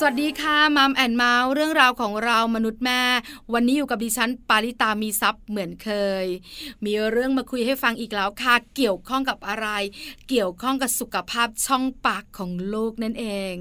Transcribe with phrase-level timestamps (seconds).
[0.00, 3.02] สวัสดีค่ะ Mom and Mouth เรื่องราวของเรามนุษย์แม่
[3.52, 5.90] วันนี้อยู่กับดิฉันปาริตามีทรัพย์เหมือนเค
[6.24, 6.26] ย
[6.84, 9.68] มีเรื่องมาคุยให้ฟังอีกแล้วค่ะ เกี่ยวข้องกับอะไร
[10.28, 13.54] เกี่ยวข้องกับสุขภาพช่องปากของลูกนั่นเอง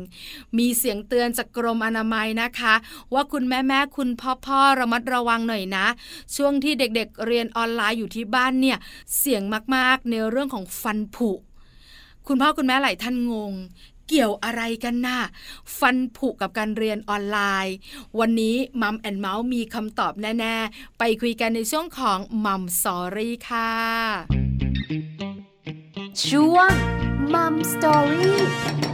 [0.58, 2.74] มีเสียงเตือนจากกรมอนามัยนะคะ
[3.14, 5.88] ว่าคุณแม่แม่คุณพ่อพ่อระมัดระวังหน่อยนะ
[6.36, 8.78] ช่วงที่เด็กๆเรียนออนไลน์อยู่ที่บ้านเนี่ย
[9.18, 9.42] เสี่ยง
[9.76, 11.32] มากๆในเรื่องของฟันผุ
[12.28, 13.54] คุณพ่อคุณแม่หลายท่านงง
[14.08, 15.20] เกี่ยวอะไรกันน่ะ
[15.80, 17.76] ฟันผุกับการเรียนออนไลน์
[18.20, 23.72] วันนี้ Mom and Mouth มีคำตอบแน่ๆ ไปคุยกันในช่วงของ Mom Story ค่ะ
[26.26, 26.72] ช่วง
[27.34, 28.87] Mom Story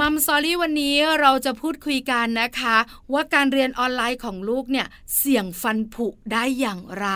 [0.00, 2.76] มัมซอรี่วันนี้เราจะพูดคุยกันนะคะ
[3.12, 7.08] ว่าการเรียนออนไลน์ของลูกเนี่ยเสี่ยงฟันผุได้อย่างไร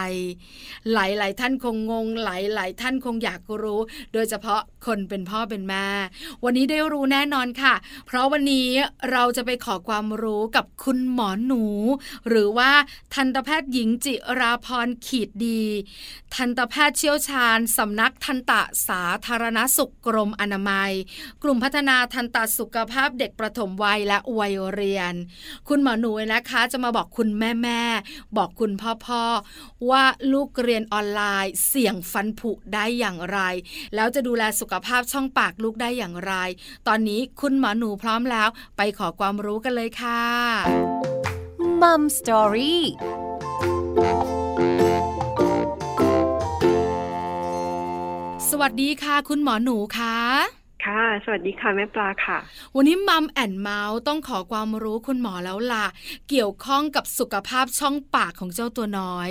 [0.93, 2.29] หลายๆ ท่านคงงง ห
[2.59, 3.81] ลาย ๆ ท่านคงอยากรู้
[4.13, 5.87] โดยเฉพาะคนเป็นพ่อเป็นแม่
[6.45, 7.75] วันนี้ได้รู้แน่นอนค่ะ
[8.07, 8.69] เพราะวันนี้
[9.11, 11.65] เราจะไปขอความรู้กับคุณหมอหนู
[12.29, 12.71] หรือว่า
[13.15, 15.63] ทันตแพทย์หญิงจิราพรขีดดี
[16.35, 18.53] ทันตแพทย์เชี่ยวชาญสำนักทันต
[18.89, 20.93] สาธารณสุขกรมอนามัย
[21.43, 25.15] กลุ่มพัฒนาทันตสุขภาพเด็กประถมวัยและวัยเรียน
[25.69, 27.83] คุณหมอหนูนะคะ จะมาบอกคุณแม่แม่
[28.37, 29.25] บอกคุณพ่อพ่อ
[29.91, 33.39] ว่าลูกเรียนออนไลน์ เสี่ยงฟันผุได้อย่างไร
[33.95, 36.35] แล้วจะดูแลสุขภาพช่องปากลูกได้อย่างไร
[36.89, 40.23] ตอนนี้คุณหมอหนูพร้อมแล้ว ไปขอความรู้กันเลยค่ะ
[41.81, 42.83] มัมสตอรี่
[48.51, 52.39] สวัสดีค่ะ คุณหมอหนูคะ ค่ะ สวัสดีค่ะแม่ปลาค่ะ
[52.77, 55.87] วันนี้มัมแอนเมาส์ต้องขอความรู้คุณหมอแล้วล่ะ
[56.29, 59.29] เกี่ยวข้องกับสุขภาพช่องปากของเจ้าตัวน้อย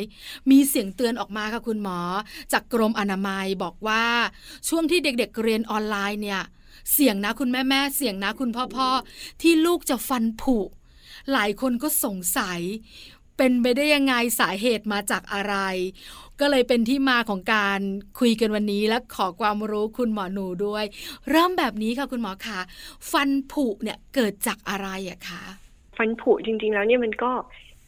[0.52, 2.00] มีเสียงเตือนออกมาค่ะคุณหมอ
[2.52, 4.06] จากกรมอนามัยบอกว่า
[4.70, 6.42] ช่วงที่เด็กๆเรียนออนไลน์เนี่ย
[6.94, 8.90] เสี่ยงนะคุณแม่แม่เสี่ยงนะคุณพ่อพ่อ
[9.42, 10.58] ที่ลูกจะฟันผุ
[11.32, 12.62] หลายคนก็สงสัย
[13.38, 15.56] เป็นไปได้ยังไงสาเหตุมาจากอะไร
[16.40, 17.80] ก็เลยเป็นที่มาของการ
[18.20, 20.86] คุยกันวันนี้และขอความรู้คุณหมอหนูด้วย
[21.30, 22.60] เริ่มแบบนี้ค่ะคุณหมอคะ
[23.12, 25.44] ฟันผุเนี่ยเกิดจากอะไรอะคะ
[25.98, 27.32] ฟันผุจริง ๆ แล้วเนี่ยมันก็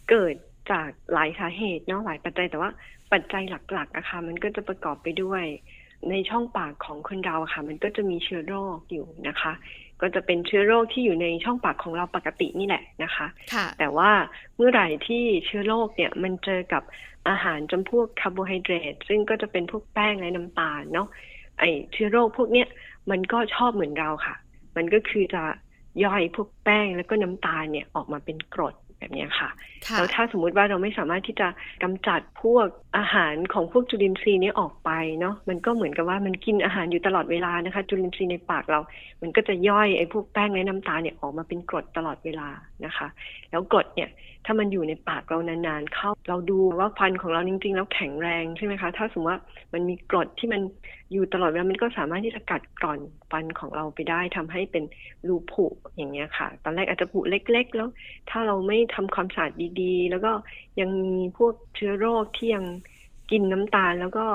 [0.09, 0.35] เกิด
[0.71, 2.71] จากหลายสาเหตุเนาะหลายปัจจัยแต่ว่า
[3.13, 5.43] ปัจจัยหลักๆอะค่ะมันก็จะประกอบไปด้วย
[6.09, 9.53] ในช่องปากของคนเราค่ะ มันก็จะมีเชื้อโรคอยู่นะคะ
[10.03, 13.27] ก็จะเป็นเชื้อโรคที่อยู่ในช่องปากของเราปกตินี่แหละนะคะ
[13.79, 14.11] แต่ว่า
[14.55, 16.83] เมื่อไหร่ที่เชื้อโรคเนี่ยมันเจอกับ
[17.29, 21.07] อาหารจำพวกคาร์โบไฮเดรตซึ่งก็จะเป็นพวกแป้งและน้ำตาลเนาะ
[21.59, 22.67] ไอเชื้อโรคพวกเนี้ย
[23.11, 24.35] มันก็ชอบเหมือนเราค่ะ
[24.75, 25.43] มันก็คือจะ
[26.03, 29.49] ย่อยพวกแป้งแล้วก็น้ำตาลเนี่ยออกมาเป็นกรดแบบนี้ค่ะ
[29.93, 31.47] แล้วถ้าสมมุติว่าเราไม่สามารถที่จะ
[31.83, 34.89] กำจัดพวก อาหารของพวกจุลินทรีย์นี้ออกไป
[35.19, 38.79] เนาะมันก็เหมือนกับว่ามันกินอาหารอยู่ตลอดเวลานะคะ จุลินทรีย์ในปากเรา
[39.21, 42.49] มันก็จะย่อยไอ้พวกแป้งและน้ำตาลเนี่ยออกมาเป็นกรดตลอดเวลา
[42.85, 43.07] นะคะ
[43.51, 44.09] แล้วกรดเนี่ย
[44.45, 49.41] ถ้ามันอยู่ในปากเรานานๆเข้าเราดูว่าฟันของเราจริง ๆ แล้วแข็งแรงใช่ไหมคะ ถ้าสมมติว่า
[49.73, 50.61] มันมีกรดที่มัน
[51.11, 52.99] อยู่ตลอดเวลามันก็สามารถที่จะกัดกร่อน
[53.31, 54.83] ฟันของเราไปได้ทำให้เป็น
[55.27, 55.65] รูผุ
[55.95, 57.89] อย่างเงี้ยค่ะ ตอนแรกอาจจะผุเล็ก ๆ แล้ว
[58.29, 60.31] ถ้าเราไม่ทำความสะอาดดีๆ แล้วก็
[60.79, 62.65] ยังมีพวกเชื้อโรคที่ยัง
[63.31, 64.25] กินน้ำตาลแล้วก็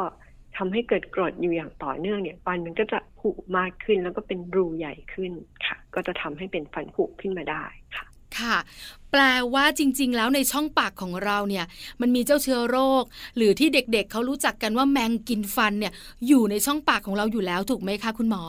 [0.56, 5.32] ทำให้เกิดกรดอยู่อย่างต่อเนื่องเนี่ย ฟันมันก็จะผุมากขึ้นแล้วก็เป็นรูใหญ่ขึ้น
[5.66, 7.65] ค่ะ ก็จะทำให้เป็นฟันผุขึ้นมาได้
[7.97, 8.04] ค่ะ
[8.38, 8.56] ค่ะ
[9.10, 9.22] แปล
[9.54, 11.65] ว่าจริง ๆ แล้วในช่องปากของเราเนี่ย
[12.00, 13.04] มันมีเจ้าเชื้อโรค
[13.37, 15.93] หรือที่เด็กๆเเขารู้จักกันว่าแมงกินฟันเนี่ย
[16.28, 18.44] อยู่ในช่องปากของเราอยู่แล้วถูกไหมคะคุณหมอ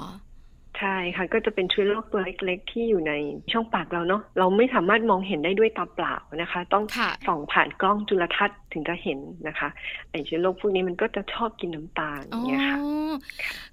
[0.79, 3.13] ใช่ค่ะก็จะเป็นเชื้อโรคตัวเล็กๆ ที่อยู่ใน
[3.51, 6.83] ช่องปากเราเนาะเราไม่สามารถมองเห็นได้ด้วยตาเปล่านะคะ ต้อง
[7.27, 9.69] ส่องผ่านกล้องจุลทรรศน์ถึงจะเห็นนะคะ
[10.12, 12.78] ไอเชื้อโรคพวกนี้มันก็จะชอบกินน้ำตาลอย่างเงี้ยค่ะ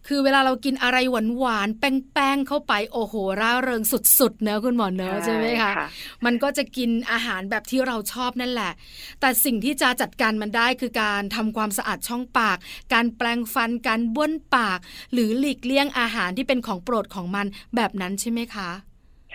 [0.07, 0.99] คือเวลาเรากินอะไร
[1.39, 3.83] หวานๆแป้งๆเข้าไปโอ้โหร่าเริง
[4.19, 5.87] สุดๆเนอะคุณหมอเนอะใช่ไหมคะ
[6.25, 8.73] มันก็จะกินอาหารแบบที่เราชอบนั่นแหละ
[9.21, 12.57] แต่สิ่งที่จะจัดการมันได้คือการทำความสะอาดช่องปาก
[12.93, 14.79] การแปลงฟันการบ้วนปาก
[15.13, 17.47] หรือหลีกเลี่ยงอาหารที่เป็นของโปรดของมัน
[17.77, 18.71] แบบนั้นใช่ไหมคะ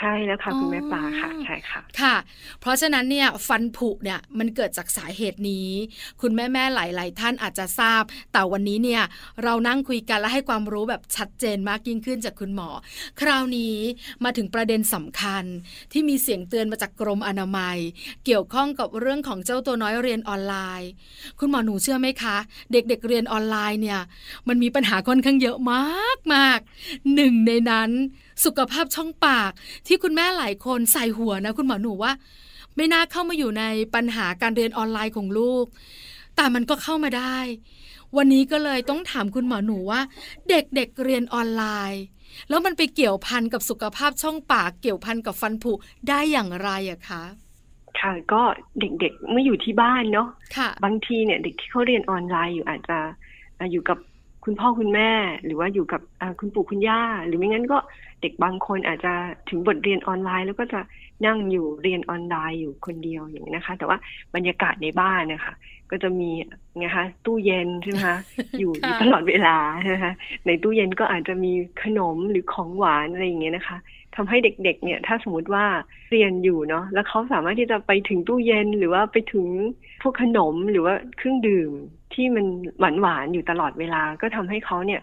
[0.01, 2.15] ใช่แล้วค่ะคุณแม่ปลาค่ะใช่ค่ะค่ะ
[2.61, 5.69] เพราะฉะนั้นเนี่ยฟันผุเนี่ยมันเกิดจากสาเหตุนี้
[6.21, 8.03] คุณแม่แม่หลาย ๆ ท่านอาจจะทราบ
[8.33, 9.03] แต่วันนี้เนี่ย
[9.43, 12.69] เรานั่งคุยกันและให้ความรู้แบบชัดเจนมากยิ่งขึ้นจากคุณหมอ
[13.19, 13.77] คราวนี้
[14.23, 15.43] มาถึงประเด็นสำคัญ
[15.91, 17.77] ที่มีเสียงเตือนมาจากกรมอนามัย
[18.25, 20.89] เกี่ยวข้องกับเรื่องของเจ้าตัวน้อยเรียนออนไลน์
[21.39, 22.37] คุณหมอหนูเชื่อไหมคะ
[22.71, 23.99] เด็ก ๆ เรียนออนไลน์เนี่ย
[24.47, 26.59] มันมีปัญหาค่อนข้างเยอะมากมาก
[27.15, 27.91] หนึ่งในนั้น
[28.45, 29.51] สุขภาพช่องปาก
[29.87, 32.11] ที่คุณแม่หลายคนใส่หัวนะ คุณหมอหนูว่า
[32.75, 33.63] ไม่น่าเข้ามาอยู่ใน
[33.95, 35.65] ปัญหาการเรียนออนไลน์ของลูก
[36.35, 37.37] แต่แต่มันก็เข้ามาได้
[38.17, 40.01] วันนี้ก็เลยต้องถามคุณหมอหนูว่า
[40.49, 42.03] เด็กๆเเรียนออนไลน์
[42.49, 45.73] แล้วมันไปเกี่ยวพันกับสุขภาพช่องปาก เกี่ยวพันกับฟันผุ
[46.09, 47.23] ได้อย่างไรอะคะ
[47.99, 48.41] ค่ะก็
[48.79, 52.97] เด็กๆเมื่ออยู่ที่บ้านเนาะะบางทีเนี่ยเด็กที่เขาเรียนออนไลน์อยู่อาจจะ
[53.71, 53.97] อยู่กับ
[54.45, 55.11] คุณพ่อคุณแม่
[55.45, 56.01] หรือว่าอยู่กับ
[56.39, 57.77] คุณปู่คุณย่า หรือไม่งั้นก็
[58.21, 59.13] เด็กบางคนอาจจะ
[59.49, 60.81] ถึงบทเรียนออนไลน์ แล้วก็จะ
[61.25, 63.97] นั่งอยู่เรียนออนไลน์อยู่คนเดียวอย่างนี้นะคะ แต่ว่า
[64.35, 65.53] บรรยากาศในบ้านนะคะ
[65.91, 66.29] ก็จะมี
[66.77, 68.17] ไงคะตู้เย็นใช่ไหมคะ
[68.59, 68.71] อยู่
[69.01, 69.57] ตลอดเวลา
[69.91, 70.13] นะคะ
[70.45, 71.51] ในตู้เย็นก็อาจจะมี
[71.83, 73.77] ขนมหรือของหวานอะไรอย่างเงี้ยนะคะ
[74.15, 75.65] ทำให้เด็กๆ เนี่ย ถ้าสมมติว่า
[76.11, 79.45] เรียนอยู่เนาะแล้วเขาสามารถที่จะไปถึงตู้เย็นหรือว่าไปถึง
[80.01, 81.73] พวกขนมหรือว่าเครื่องดื่ม
[82.21, 82.45] ที่มัน
[82.79, 85.01] หวานหวานอยู่ตลอดเวลา ก็ทำให้เขาเนี่ย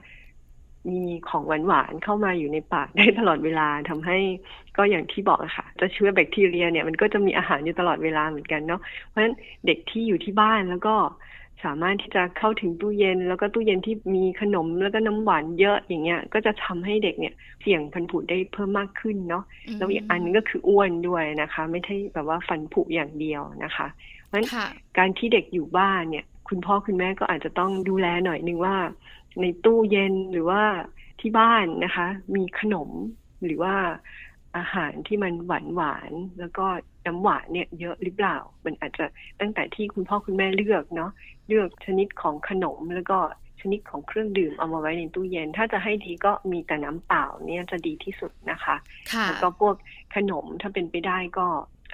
[0.88, 4.18] มีของหวานหวานเข้ามาอยู่ในปากได้ตลอดเวลาทำให้
[4.76, 9.34] ก็อย่างที่บอกค่ะจะเชื้อแบคทีเรียเนี่ยมันก็จะมีอาหารอยู่ตลอดเวลาเหมือนกันเนาะเพราะฉะนั้น
[9.66, 10.94] เด็กที่อยู่ที่บ้านแล้วก็
[11.64, 19.44] สามารถที่จะเข้าถึงตู้เย็น แล้วก็ตู้เย็นที่มีขนมแล้วก็น้ำหวานเยอะอย่างเงี้ย ก็จะทำให้เด็กเนี่ยเสี่ยงฟันผุได้เพิ่มมากขึ้นเนาะ
[19.76, 23.86] แล้วอีกอันนึงก็คืออ้วนด้วยนะคะ ไม่ใช่แบบว่าฟันผุอย่างเดียวนะคะ
[24.26, 24.48] เพราะฉะนั้น
[24.98, 28.76] การที่เด็กอยู่บ้านเนี่ย คุณพ่อคุณแม่ก็อาจจะต้องดูแลหน่อยนึงว่า
[29.40, 30.62] ในตู้เย็นหรือว่า
[31.20, 32.90] ที่บ้านนะคะ มีขนม
[33.44, 33.74] หรือว่า
[34.56, 36.66] อาหารที่มันหวานหวานแล้วก็
[37.06, 39.06] น้ำหวานเนี่ยเยอะหรือเปล่า มันอาจจะ
[39.40, 41.10] ตั้งแต่ที่คุณพ่อคุณแม่เลือกเนาะ
[41.48, 43.18] เลือกชนิดของขนมแล้วก็
[43.60, 48.76] ชนิดของเครื่องดื่มเอามาไว้ในตู้เย็น ถ้าจะให้ดีก็มีแต่น้ำเปล่าเนี่ยจะดีที่สุดนะคะ
[49.26, 49.74] แล้วก็พวก
[50.14, 51.46] ขนมถ้าเป็นไปได้ก็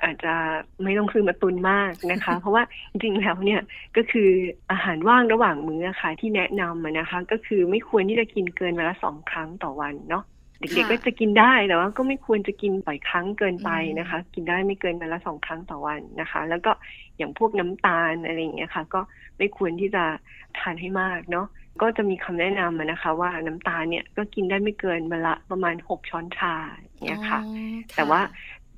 [0.04, 0.34] อาจจะ
[0.82, 3.60] ไม่ต้องซื้อมาตุนมากนะคะ เพราะว่าจริงๆแล้วเนี่ย
[3.96, 4.30] ก็คือ
[4.70, 10.24] อาหารว่างระหว่างมื้อค่ะที่แนะนำนะคะ ก็คือไม่ควรที่จะกินเกินเวลาสองครั้งต่อวันเนาะ
[10.58, 16.72] เด็กๆก็จะกินได้แต่ว่าก็ไม่ควรจะกินบ่อยครั้งเกินไปนะคะ กินได้ไม่เกินวันละสองครั้งต่อวันนะคะ แล้วก็
[17.16, 19.00] อย่างพวกน้ำตาลอะไรอย่างเงี้ยค่ะ ก็
[19.38, 20.04] ไม่ควรที่จะ
[20.58, 21.46] ทานให้มากเนาะ
[21.82, 26.54] ก็จะมีคำแนะนำนะคะ ว่าน้ำตาลเนี่ยก็กินได้ไม่เกินวันละประมาณหกช้อนชา
[27.04, 27.40] เนี่ยค่ะ
[27.94, 28.20] แต่ว่า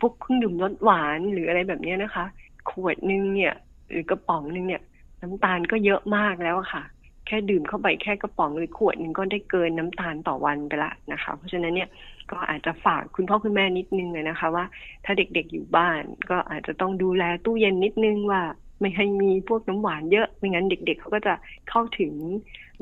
[0.01, 2.25] พวกเครื่องดื่มรสหวานหรืออะไรแบบนี้นะคะ
[2.71, 3.55] ขวดนึงเนี่ย
[3.91, 4.83] หรือกระป๋องนึงเนี่ย
[5.23, 6.83] น้ำตาลก็เยอะมากแล้วค่ะ
[7.27, 11.89] แค่ดื่มเข้าไปแค่กระป๋องหรือขวดหนึ่งก็ได้เกินน้ำตาลต่อวันไปละนะคะ เพราะฉะนั้นเนี่ย
[12.31, 14.65] ก็อาจจะฝากคุณพ่อคุณแม่นิดนึงเลยนะคะ ว่า
[15.05, 18.43] ถ้าเด็กๆอยู่บ้าน ก็อาจจะต้องดูแลตู้เย็นนิดนึงว่า
[18.81, 21.35] ไม่ให้มีพวกน้ำหวานเยอะ ไม่งั้นเด็ก ๆ เขาก็จะ
[21.71, 22.13] เข้าถึง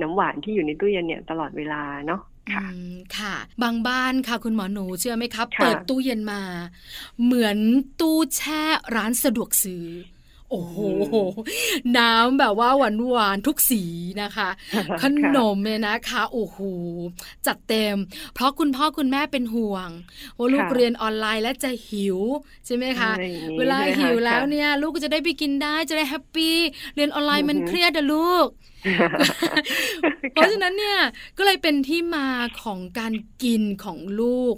[0.00, 2.20] น้ำหวานที่อยู่ในตู้เย็นเนี่ยตลอดเวลาเนาะ
[2.52, 2.67] ค่ะ
[3.19, 6.43] ค่ะ บางบ้านค่ะคุณหมอหนูเชื่อไหมครับ เปิดตู้เย็นมา
[7.25, 7.58] เหมือน
[8.00, 8.62] ตู้แช่
[8.94, 9.87] ร้านสะดวกซื้อ
[10.50, 10.79] โอ้โห
[11.99, 13.82] น้ำแบบว่าหวานหวานทุกสี
[14.23, 14.49] นะคะ
[15.02, 15.05] ข
[15.37, 16.58] นมเนี่ยนะคะ โอ้โห
[17.46, 17.96] จัดเต็ม
[18.35, 19.88] เพราะคุณพ่อคุณแม่เป็นห่วง
[20.38, 22.19] ว่าลูกเรียนออนไลน์และจะหิว
[22.67, 23.11] ใช่ไหมคะ
[23.58, 26.56] เวลาหิวแล้วเนี่ย ลูกก็จะได้ไปกินได้จะได้ happy
[26.94, 28.47] เรียนออนไลน์มันเครียดอะลูก
[30.33, 30.99] เพราะฉะนั้นเนี่ย
[31.39, 32.29] ก็เลยเป็นที่มา
[32.63, 34.55] ของการกินของลูก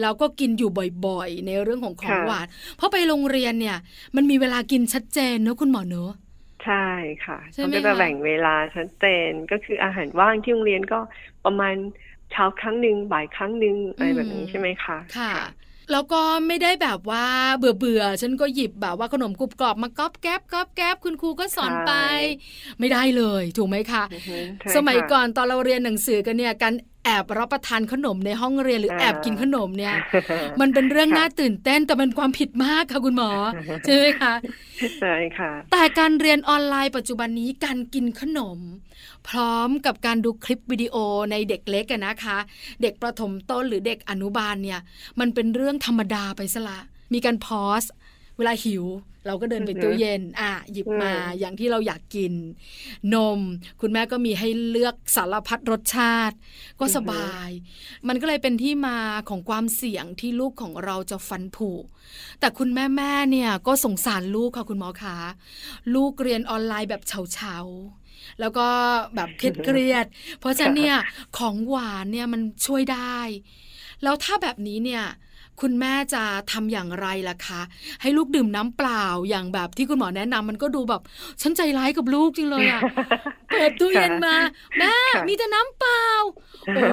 [0.00, 0.70] แล้วก็กินอยู่
[1.06, 2.46] บ่อยๆ ในเรื่องของของหวาน
[2.76, 3.78] เพราะไปโรงเรียนเนี่ย
[4.16, 6.12] มันมีเวลากินชัดเจนเนอะคุณหมอเนอะ
[6.64, 6.86] ใช่
[7.24, 11.00] ค่ะเขาก็จะแบ่งเวลาชัดเจนก็คืออาหารว่างที่โรงเรียนก็
[11.44, 11.74] ประมาณ
[12.30, 15.32] เช้าครั้งหนึ่งบ่ายครั้งหนึ่งอะไรแบบนี้ใช่ไหมคะค่ะ
[15.92, 17.24] แล้วก็ไม่ได้แบบว่า
[17.58, 21.92] เบื่อเบื่อฉันก็หยิบแบบว่าขนมกรุบกรอบมาก๊อบแก๊บก๊อบแก๊บคุณครูก็สอนไป
[22.78, 24.04] ไม่ได้เลยถูกไหมคะ
[24.76, 26.74] สมัยก่อนตอนเราเรียนหนังสือกันเนี่ยการ
[27.04, 29.94] แอบรับประทานขนมในห้องเรียนหรือแอบกินขนมเนี่ย
[30.60, 33.30] มันเป็นเรื่องน่าตื่นเต้นแต่มันความผิดมากค่ะคุณหมอ
[33.84, 34.34] ใช่ไหมคะ
[35.00, 38.58] ใช่ค่ะ แต่การเรียนออนไลน์ปัจจุบันนี้การกินขนม
[39.30, 40.96] พร้อมกับการดูคลิปวิดีโอ
[41.30, 42.38] ในเด็กเล็กกันนะคะ
[42.82, 44.80] เด็กประถมต้นหรือเด็กอนุบาลเนี่ย
[45.20, 46.80] มันเป็นเรื่องธรรมดาไปซะละ
[47.12, 47.82] มีการพอส
[48.36, 48.84] เวลาหิว
[49.26, 52.32] เราก็เดินไปตู้เย็น อะหยิบมาอย่างที่เราอยากกิน
[53.14, 53.40] นม
[53.80, 56.36] คุณแม่ก็มีให้เลือกสารพัดรสชาติ
[56.80, 57.48] ก็สบาย
[58.08, 61.70] มันก็เลยเป็นที่มาของความเสี่ยงที่ลูกของเราจะฟันผุ
[62.40, 65.18] แต่คุณแม่แม่เนี่ยก็สงสารลูกค่ะคุณหมอคะ
[65.94, 67.99] ลูกเรียนออนไลน์แบบเฉาๆ
[68.40, 68.66] แล้วก็
[69.14, 69.42] แบบเค
[69.76, 70.06] รียด
[70.40, 70.96] เพราะฉะนั้นเนี่ย
[71.38, 73.18] ของหวานเนี่ยมันช่วยได้
[74.02, 75.04] แล้วถ้าแบบนี้เนี่ย
[75.60, 76.22] คุณแม่จะ
[76.52, 77.60] ทำอย่างไรล่ะคะ
[78.02, 81.02] ให้ลูกดื่มน้ำเปล่าอย่างแบบที่คุณหมอแนะนำมันก็ดูแบบ
[81.42, 82.80] ฉันใจร้ายกับลูกจริงเลยอะ
[83.52, 84.36] เปิดตู้เย็นมา
[84.78, 84.94] แม่
[85.28, 86.04] มีแต่น้ำเปล่า
[86.74, 86.84] โอ้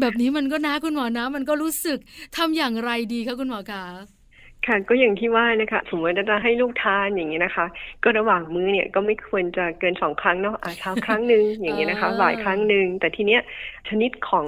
[0.00, 1.98] แบบนี้มันก็นะคุณหมอนะ มันก็รู้สึก
[2.36, 3.84] ทำอย่างไรดีคะคุณหมอคะ
[4.66, 7.66] ค่ะก็อย่างที่ว่านะคะสมมติจะให้ลูกทานอย่างนี้นะคะ
[8.04, 13.40] ก็ระหว่างมื้อเนี่ยก็ไม่ควรจะเกินสองครั้งเนาะอาเช้าครั้งหนึ่งอย่างนี้นะคะบ่ายครั้งหนึ่งแต่ทีเนี้ย
[13.88, 14.46] ชนิดของ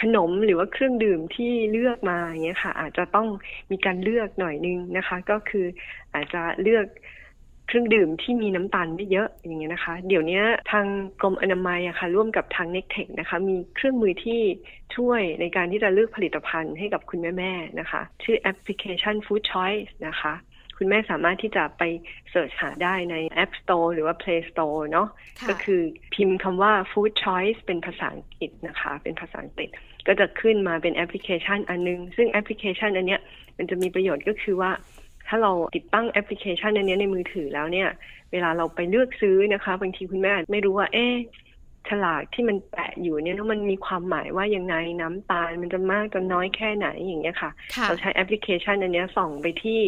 [0.00, 3.28] ขนมหรือว่าเครื่องดื่มที่เลือกมาอย่างเงี้ยค่ะ อาจจะต้อง
[3.70, 5.66] มีการเลือกหน่อยนึงนะคะ ก็คือ
[6.14, 6.86] อาจจะเลือก
[7.70, 10.86] เครื่องดื่มที่มีน้ำตาลไม่เยอะอย่างเงี้ยนะคะ เดี๋ยวนี้ทาง
[11.22, 14.40] กรมอนามัยอะค่ะร่วมกับทางเน็กเทคนะคะ มีเครื่องมือที่
[14.96, 20.34] ช่วยในการที่จะเลือกผลิตภัณฑ์ให้กับคุณแม่ๆนะคะ ชื่อแอปพลิเคชัน Food Choice นะคะ
[20.76, 21.82] คุณแม่สามารถที่จะไป
[22.30, 25.08] เสิร์ชหาได้ใน App Store หรือว่า Play Store เนาะ
[25.40, 25.80] ค่ะก็คือ
[26.14, 29.68] พิมพ์คำว่า food choice เป็นภาษาอังกฤษนะคะ เป็นภาษาอังกฤษ
[30.06, 33.20] ก็จะขึ้นมาเป็นแอปพลิเคชันอันนึง ซึ่งแอปพลิเคชันอันเนี้ย
[33.58, 34.72] มันจะมีประโยชน์ก็คือว่า
[35.30, 37.88] ถ้าเราติดตั้งแอปพลิเคชันอันเนี้ยในมือถือแล้วเนี่ย
[38.32, 41.14] เวลาเราไปเลือกซื้อนะคะ บางทีคุณแม่อาจไม่รู้ว่า เอ๊ะ
[41.88, 49.78] ฉลากที่มันแปะอยู่เนี่ยแล้วมันมีความหมายว่ายังไงน้ำตาลมันจะมากจะน้อยแค่ไหนอย่างเงี้ยค่ะค่ะเราใช้แอปพลิเคชันอันเนี้ยส่องไปที่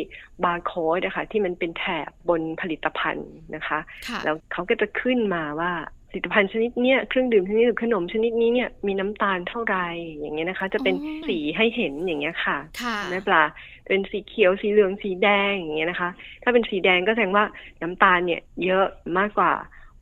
[0.45, 5.73] บาร์โค้ดนะคะที่มันเป็นแถบบนผลิตภัณฑ์นะคะค่ะแล้วเขาก็จะขึ้นมาว่า
[6.11, 9.77] ผลิตภัณฑ์ชนิดเนี้ยเครื่องดื่มชนิดหรือขนมชนิดนี้เนี่ยมีน้ำตาลเท่าไหร
[10.19, 13.43] อย่างเงี้ยนะคะ จะเป็นอ๋อสีให้เห็นอย่างเงี้ยค่ะค่ะแม่ปลา
[13.87, 16.11] เป็นสีเขียวสีเหลืองสีแดงอย่างเงี้ยนะคะ
[16.43, 17.45] ถ้าเป็นสีแดงก็แสดงว่า
[17.83, 18.87] น้ำตาลเนี่ย เยอะ
[19.19, 19.53] มากกว่า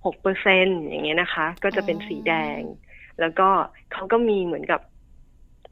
[0.05, 2.61] หกเปอร์เซ็นอย่างเงี้ยนะคะ ก็จะเป็นสีแดง
[3.21, 3.49] แล้วก็
[3.93, 4.81] เขาก็มีเหมือนกับ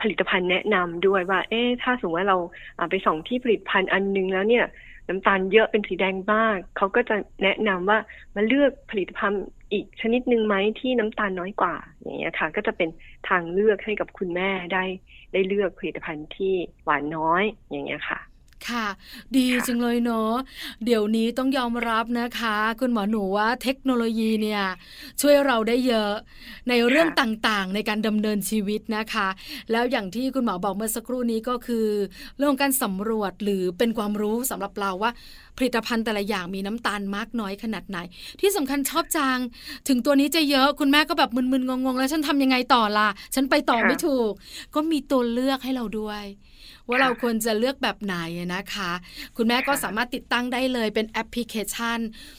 [0.00, 2.38] ผลิตภัณฑ์แนะนำด้วยว่า เอ๊ะถ้าสมมติว่าเรา
[2.78, 4.64] อ่าไปส่องที่ผลิตภัณฑ์อันนึงแล้วเนี่ย
[5.08, 7.98] น้ำตาลเยอะเป็นสีแดงมากเขาก็จะแนะนำว่า
[8.34, 12.88] มาเลือกผลิตภัณฑ์อีกชนิดหนึ่งไหมที่น้ำตาลน้อยกว่า อย่างเงี้ยค่ะ ก็จะเป็น
[13.28, 14.84] ทางเลือกให้กับคุณแม่ได้
[15.32, 18.18] ได้เลือกผลิตภัณฑ์ที่หวานน้อยอย่างเงี้ยค่ะ
[18.70, 18.86] ค่ะ
[19.36, 20.32] ดีค่ะจังเลยเนาะ
[20.84, 24.62] เดี๋ยวนี้ต้องยอมรับนะคะ คุณหมอหนูว่าเทคโนโลยีเนี่ย
[25.20, 26.12] ช่วยเราได้เยอะ
[26.68, 29.28] ในเรื่องต่างๆ ในการดำเนินชีวิตนะคะ
[29.70, 31.86] แล้วอย่างที่คุณหมอบอกเมื่อสักครู่นี้ก็คือ
[32.36, 35.10] เรื่องของการสำรวจหรือเป็นความรู้สำหรับเราว่า
[35.56, 37.98] ผลิตภัณฑ์แต่ละอย่างมีน้ำตาลมากน้อยขนาดไหน
[38.40, 39.38] ที่สำคัญชอบจัง
[39.88, 44.32] ถึงตัวนี้จะเยอะคุณแม่ก็แบบมึนๆงงๆ แล้วฉันทำยังไงต่อล่ะ ฉันไปต่อค่ะไม่ถูก
[44.74, 46.24] ก็มีตัวเลือกให้เราด้วย
[46.88, 48.16] ว่าค่ะเราควรจะเลือกแบบไหน
[48.54, 48.92] นะคะ
[49.36, 51.98] คุณแม่ก็ค่ะสามารถติดตั้งได้เลยเป็นแอปพลิเคชัน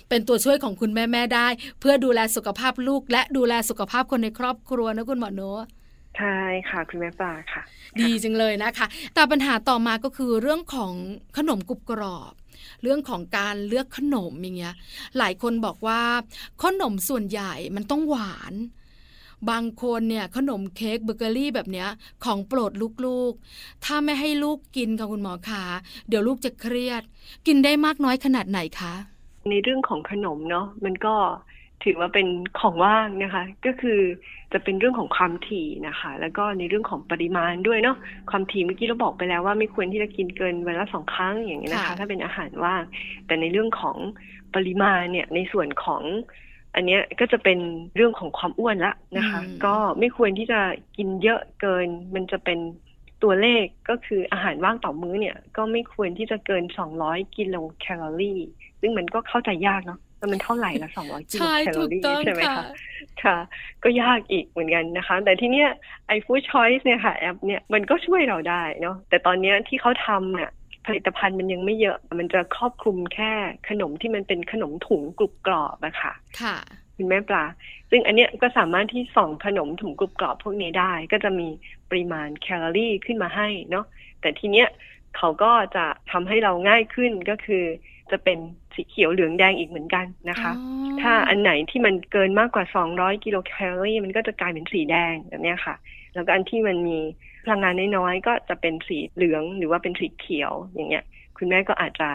[0.10, 1.48] เป็นตัวช่วยของคุณแม่ๆได้
[1.80, 5.68] เพื่อดูแลสุขภาพลูก และดูแลสุขภาพคนในครอบครัวนะคุณหมอโนอะ
[6.18, 6.40] ใช่
[6.70, 7.62] ค่ะคุณแม่ปลาค่ะ
[8.02, 10.94] ดีจังเลยนะคะ แต่ปัญหาต่อมาก็คือเรื่องของ
[11.38, 12.34] ขนมกรุบกรอบ
[12.84, 14.76] เรื่องของการเลือกขนมอย่างเงี้ย
[15.18, 16.02] หลายคนบอกว่า
[16.64, 18.54] ขนมส่วนใหญ่มันต้องหวาน
[19.50, 21.90] บางคนเนี่ยขนมเค้กเบเกอรี่แบบเนี้ย
[22.24, 22.72] ของโปรด
[23.06, 25.64] ลูกๆ ถ้าไม่ให้ลูกกินค่ะคุณหมอขา
[26.10, 27.04] เดี๋ยวลูกจะเครียด
[27.48, 28.94] กินได้มากน้อยขนาดไหนคะ
[29.50, 31.16] ในเรื่องของขนมเนาะมันก็
[31.84, 32.28] ถือว่าเป็น
[32.60, 34.00] ของว่างนะคะ ก็คือ
[34.54, 37.98] จะเป็นเรื่องของความถี่นะคะ แล้วก็ในเรื่องของปริมาณด้วยเนาะ
[38.30, 42.84] ความถี่เมื่อกี้เราบอกไปแล้วว่าไม่ควรที่จะกินเกินวันละสองครั้งอย่างนี้ยนะคะค่ะถ้าเป็นอาหารว่าง
[43.26, 43.98] แต่ในเรื่องของ
[44.56, 46.04] ปริมาณเนี่ยในส่วนของ
[46.76, 47.60] อันเนี้ยก็จะเป็น
[47.96, 50.60] เรื่องของความอ้วนละนะคะ ก็ไม่ควรที่จะ
[50.98, 52.60] กินเยอะเกิน มันจะเป็น
[53.24, 56.64] ตัวเลขก็คืออาหารว่างต่อมื้อเนี่ย ก็ไม่ควรที่จะเกิน
[57.00, 58.40] 200 กิโลแคลอรี่
[58.82, 62.66] ซึ่งมันก็เข้าใจยากเนาะว่ามันเท่าไหร่ละ200กิโลใช่แคลถูอกรี่ต้องใช่ไหมค่ะคะ
[63.24, 63.38] ค่ะ
[63.84, 65.70] ก็ยากอีกเหมือนกันนะคะ แต่ที่เนี้ย
[66.08, 70.52] ไอฟู้ดชอยส์เนี่ยค่ะแอปเนี่ยมันก็ช่วยเราได้เนาะแต่ตอนเนี้ยที่เขาทำเนี่ย
[70.86, 73.32] ผลิตภัณฑ์มันยังไม่เยอะ มันจะครอบคลุมแค่
[73.70, 76.58] ขนมที่มันเป็นขนมถุงกรุบกรอบอะค่ะ ค่ะ
[76.96, 77.44] คุณแม่ปลา
[77.90, 81.48] ซึ่งอันเนี้ยก็สามารถที่ส่องขนมถุงกรุบกรอบพวกนี้ได้ ก็จะมี
[81.90, 83.86] ปริมาณแคลอรี่ขึ้นมาให้เนาะ
[84.22, 84.68] แต่ทีเนี้ย
[85.18, 87.64] เขาก็จะทำให้เราง่ายขึ้นก็คือ
[88.12, 88.38] จะเป็น
[88.76, 95.76] สีเขียวเหลืองแดงอีกเหมือนกันนะคะอ๋อถ้าอันไหนที่มันเกินมากกว่า 200 กิโลแคลอรี่มันก็จะกลายเป็นสีแดงแบบเนี้ยค่ะ
[96.20, 97.00] แล้วก็อันที่มันมี
[97.46, 101.06] พลังงานน้อยๆก็จะเป็นสีเหลืองหรือว่าเป็นสีเขียวอย่างเงี้ย
[101.38, 102.10] คุณแม่ก็อาจจะ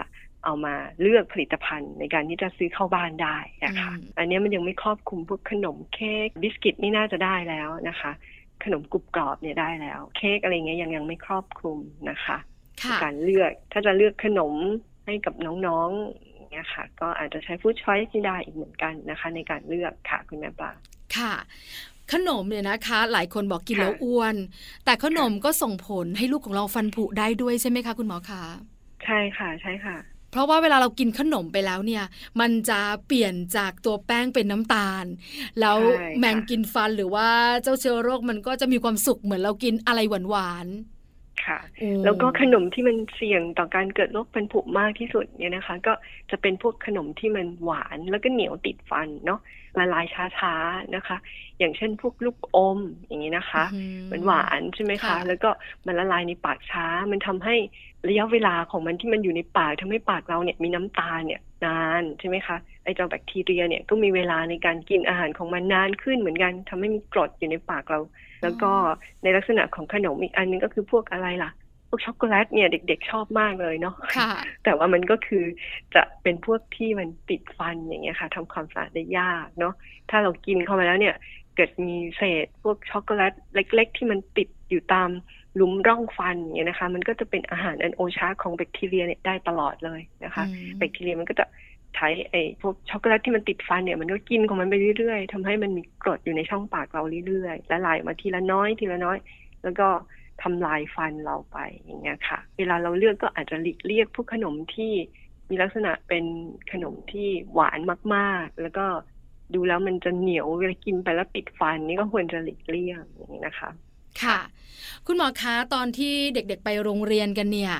[0.44, 8.12] เอามาเลือกผลิตภัณฑ์ในการที่จะซื้อเข้าบ้านได้นะคะอืมอันเนี้ยมันยังไม่ครอบคลุมพวกขนมเค้กบิสกิตนี่น่าจะได้แล้วนะคะ
[8.64, 11.78] ขนมกรุบกรอบเนี่ยได้แล้ว เค้กอะไรเงี้ยยังยังไม่ครอบคลุม
[12.10, 12.38] นะคะ
[12.82, 14.54] ค่ะการเลือกถ้าจะเลือกขนม
[15.06, 20.72] ให้กับน้องๆอย่างเงี้ยค่ะ ก็อาจจะใช้ฟู้ดชอยส์ที่ได้อีกเหมือนกันนะคะ ในการเลือกค่ะคุณแม่ปลา
[21.16, 21.32] ค่ะ
[22.12, 24.36] ขนมเนี่ยนะคะ หลายคนบอกกินค่ะแล้วอ้วน
[24.84, 28.42] แต่ขนมก็ส่งผลให้ลูกของเราฟันผุได้ด้วยใช่ไหมคะ คุณหมอคะ
[29.04, 29.96] ใช่ค่ะใช่ค่ะ
[30.30, 32.04] เพราะว่าเวลาเรากินขนมไปแล้วเนี่ย
[32.40, 35.04] มันจะเปลี่ยนจากตัวแป้งเป็นน้ำตาล
[35.60, 37.28] แล้วใช่ค่ะแมงกินฟันหรือว่า
[37.62, 40.66] เจ้าเชื้อโรคมันก็จะมีความสุขเหมือนเรากินอะไรหวาน
[41.44, 45.92] ค่ะๆโอ้แล้วก็ขนมที่มันเสี่ยงต่อการเกิดโรคฟันผุมากที่สุดเนี่ยนะคะ ก็
[46.30, 49.40] จะเป็นพวกขนมที่มันหวานแล้วก็เหนียวติดฟันเนาะ
[49.78, 50.06] ละลาย
[50.38, 51.16] ช้าๆนะคะ
[51.58, 53.80] อย่างเช่นพวกลูกอมอย่างนี้นะคะอื
[54.12, 55.50] มันหวานใช่ไหมคะค่ะแล้วก็
[55.86, 57.54] มันละลายในปากช้า มันทำให้
[58.08, 68.00] ระยะเวลาของมันที่มันอยู่ในปากทำให้ปากเราเนี่ยมีน้ำตาลเนี่ยนานใช่ไหมคะไอเจ้าแบคทีเรียเนี่ยก็มีเวลาในการกินอาหารของมันนานขึ้นเหมือนกันทำให้มีกรดอยู่ในปากเรา
[68.42, 68.66] แล้วก็
[69.22, 71.63] ในลักษณะของขนมอีกอันนึงก็คือพวกอะไรล่ะโต
[71.94, 74.30] วกช็อกโกแลตเนี่ยเด็กๆชอบมากเลยเนาะค่ะ
[74.64, 75.44] แต่ว่ามันก็คือ
[75.94, 79.74] จะเป็นพวกที่มันติดฟันอย่างเงี้ยค่ะทำความสะอาดได้ยากเนาะ
[80.10, 81.14] ถ้าเรากินเข้าไปแล้วเนี่ย
[81.56, 85.10] เกิดมีเศษพวกช็อกโกแลตเล็ก ๆ ที่มันติดอยู่ตาม
[85.56, 91.46] หลุมร่องฟันอย่างเงี้ยนะคะ มันก็จะเป็นอาหารอันโอชาของแบคทีเรียเนี่ยได้ตลอดเลยนะคะอืมแบคทีเรียมันก็จะ
[91.94, 99.18] ใช้ไอ้พวกช็อกโกแลตที่มันติดฟันเนี่ยมันก็กินของมันไปเรื่อยๆทำให้มันมีกรดอยู่ในช่องปากเราเรื่อยๆและไหลมาทีละน้อยทีละน้อย
[99.62, 99.88] แล้วก็
[100.42, 104.92] ทำลายฟันเราไปอย่างเงี้ยค่ะ เวลาเราเลือกก็อาจจะหลีกเลี่ยงพวกขนมที่
[105.48, 106.24] มีลักษณะเป็น
[106.72, 107.78] ขนมที่หวาน
[108.14, 108.86] มาก ๆ แล้วก็
[109.54, 113.70] ดูแล้วมันจะเหนียวเวลากินไปแล้วติดฟันนี่ก็ควรจะหลีกเลี่ยงอย่างนี้นะคะ
[114.22, 114.40] ค่ะ
[115.06, 117.74] คุณหมอคะตอนที่เด็กๆไปโรงเรียนกันเนี่ย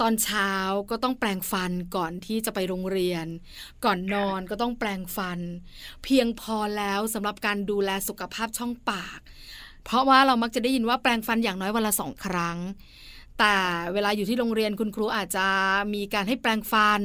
[0.00, 0.50] ตอนเช้า
[0.90, 3.26] ก็ต้องแปรงฟันก่อนที่จะไปโรงเรียน
[3.84, 5.40] ก่อนนอนก็ต้องแปรงฟัน
[6.04, 9.20] เพียงพอแล้วสำหรับการดูแลสุขภาพช่องปาก
[9.88, 12.58] เพราะว่าเรามักจะได้ยินว่าแปรงฟันอย่างน้อยวันละสองครั้ง
[13.38, 13.56] แต่
[13.92, 15.46] เวลาอยู่ที่โรงเรียนคุณครูอาจจะ
[15.94, 17.00] มีการให้แปรงฟัน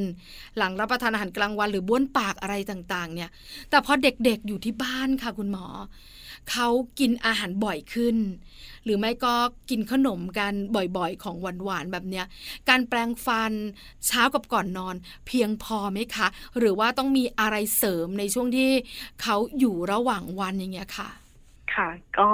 [0.56, 3.30] หลังรับประทานอาหารกลางวันหรือบ้วนปากอะไรต่างๆ เนี่ย
[3.70, 5.66] แต่พอเด็กๆอยู่ที่บ้านค่ะคุณหมอ
[6.50, 8.16] เขากินอาหารบ่อยขึ้น
[8.84, 9.34] หรือไม่ก็
[9.70, 12.26] กินขนมกันบ่อยๆ ของหวานๆแบบเนี้ย
[12.68, 13.52] การแปรงฟัน
[14.06, 14.94] เช้ากับก่อนนอน
[15.26, 16.26] เพียงพอไหมคะ
[16.58, 18.70] หรือว่าต้องมีอะไรเสริมในช่วงที่
[19.22, 21.23] เขาอยู่ระหว่างวันอย่างเงี้ยค่ะ
[21.76, 21.88] ค่ะ
[22.18, 22.28] ก็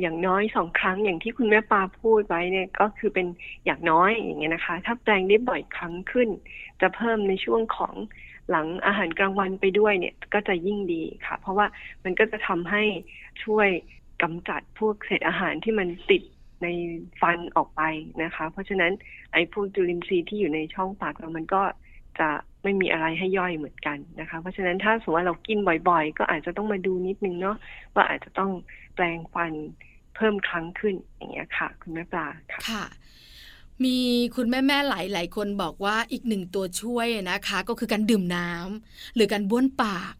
[0.00, 3.26] อย่างน้อยสองครั้งอย่างที่คุณแม่ปาพูดไว้เนี่ยก็คือเป็น
[3.64, 6.28] อย่างน้อยอย่างเงี้ยนะคะ ถ้าแปลงได้บ่อยครั้งขึ้น
[6.80, 7.94] จะเพิ่มในช่วงของ
[8.50, 11.66] หลังอาหารกลางวันไปด้วยเนี่ยก็จะยิ่งดีค่ะ เพราะว่า
[12.04, 12.82] มันก็จะทำให้
[13.44, 13.68] ช่วย
[14.22, 16.22] กำจัดพวกเศษอาหารที่มันติด
[16.62, 16.66] ใน
[17.20, 17.82] ฟันออกไป
[18.22, 18.92] นะคะ เพราะฉะนั้น
[19.32, 21.62] ไอ้พวกจุลินทรีย์ที่อยู่ในช่องปากเรามันก็
[22.18, 22.28] จะ
[22.62, 27.56] ไม่มีอะไรให้ย่อยเหมือนกันนะคะ เพราะฉะนั้นถ้าสมมติว่าเรากินบ่อยๆ ก็อาจจะต้องมาดูนิดนึงเนาะ
[27.94, 28.50] ว่าอาจจะต้อง
[28.94, 29.52] แปลงฟัน
[30.16, 32.84] เพิ่มครั้งขึ้นอย่างเงี้ยค่ะ คุณแม่ปลาค่ะคะ
[33.84, 33.98] มี
[34.36, 40.14] คุณแม่แม่ๆหลายหลายๆคนบอกว่าอีกหนึ่งตัวช่วยนะคะ ก็คือการดื่มน้ำหรือการบ้วนปาก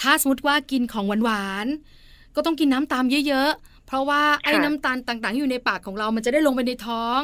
[0.00, 7.20] ถ้าสมมติว่ากินของหวานๆก็ต้องกินน้ำตามเยอะๆ เพราะว่าไอ้น้ำตาลต่างๆ ที่อยู่ในปากของเรามันจะได้ลงไปในท้อง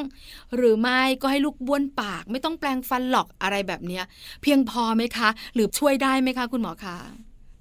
[0.57, 4.05] หรือไม่ก็ให้ลูกบ้วนปาก ไม่ต้องแปลงฟันหรอกอะไรแบบเนี้ย
[4.43, 6.97] เพียงพอไหมคะ หรือช่วยได้ไหมคะ คุณหมอคะ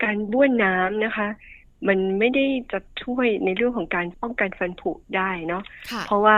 [0.04, 1.28] การบ้วนน้ำนะคะ
[1.88, 6.38] มันไม่ได้จะช่วยในเรื่องของการป้องกันฟันผุได้เนาะค่ะเพราะว่า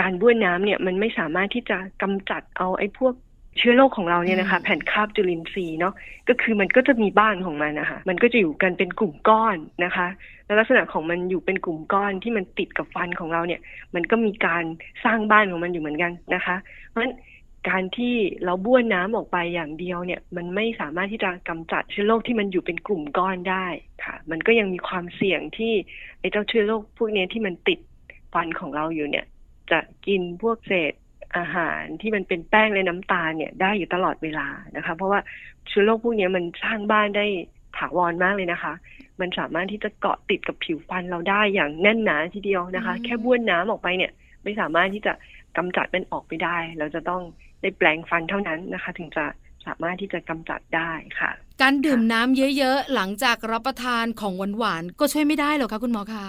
[0.00, 3.14] การบ้วนน้ำเนี่ยมันไม่สามารถที่จะกำจัดเอาไอ้พวก
[3.58, 5.94] เชื้อโรคของเราเนี่ยนะคะอืมแผ่นคาบจุลินทรีย์เนาะ
[6.28, 10.06] ก็คือมันก็จะมีบ้านของมันนะคะมันก็จะอยู่กันเป็นกลุ่มก้อนนะคะ
[10.46, 13.60] แล้วลักษณะของมันอยู่เป็นกลุ่มก้อนที่มันติดกับฟันของเราเนี่ย
[13.94, 14.64] มันก็มีการ
[15.04, 16.56] สร้างบ้านของมันอยู่เหมือนกันนะคะ
[16.88, 17.14] เพราะฉะนั้น
[17.68, 23.66] การที่เราบ้วนน้ำออกไปอย่างเดียวเนี่ย มันไม่สามารถที่จะกำจัดเชื้อโรคที่มันอยู่เป็นกลุ่มก้อนได้
[24.04, 25.72] ค่ะ มันก็ยังมีความเสี่ยงที่
[26.20, 27.78] ไอ้เจ้าเชื้อโรคพวกเนี้ยที่มันติด
[28.32, 29.26] ฟันของเราอยู่เนี่ย
[29.70, 30.92] จะกินพวกเศษ
[31.36, 35.20] อาหารที่มันเป็นแป้งและน้ำตาลเนี่ยได้อยู่ตลอดเวลานะคะ เพราะว่า
[35.68, 37.26] เชื้อโรคพวกเนี้ยมันสร้างบ้านได้
[37.78, 38.72] ถาวรมากเลยนะคะ
[39.20, 44.12] มันสามารถที่จะเกาะติดกับผิวฟันเราได้อย่างแน่นหนาทีเดียวนะคะอืมแค่บ้วนน้ำออกไปเนี่ย
[44.44, 45.12] ไม่สามารถที่จะ
[45.56, 47.22] กำจัดมันออกไปได้ เราจะต้อง
[47.62, 49.24] ได้แปลงฟันเท่านั้นนะคะ ถึงจะ
[49.66, 51.30] สามารถที่จะกำจัดได้ค่ะ
[51.62, 56.26] การดื่มน้ำเยอะๆหลังจากรับประทานของหวานๆก็ช่วยไม่ได้หรอคะคุณหมอคะ